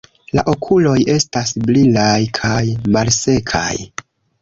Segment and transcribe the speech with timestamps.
[0.37, 2.65] La okuloj estas brilaj kaj
[2.99, 3.73] malsekaj.